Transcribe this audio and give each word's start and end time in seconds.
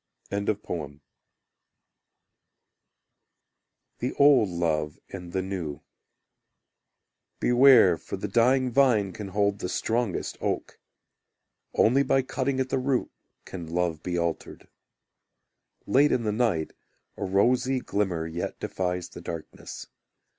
The 0.31 0.99
Old 4.17 4.49
Love 4.49 4.99
and 5.11 5.31
the 5.31 5.43
New 5.43 5.81
Beware, 7.39 7.97
for 7.97 8.17
the 8.17 8.27
dying 8.27 8.71
vine 8.71 9.13
can 9.13 9.27
hold 9.27 9.59
The 9.59 9.69
strongest 9.69 10.39
oak. 10.41 10.79
Only 11.75 12.01
by 12.01 12.23
cutting 12.23 12.59
at 12.59 12.69
the 12.69 12.79
root 12.79 13.11
Can 13.45 13.67
love 13.67 14.01
be 14.01 14.17
altered. 14.17 14.69
Late 15.85 16.11
in 16.11 16.23
the 16.23 16.31
night 16.31 16.73
A 17.15 17.23
rosy 17.23 17.79
glimmer 17.79 18.25
yet 18.25 18.59
defies 18.59 19.07
the 19.09 19.21
darkness. 19.21 19.85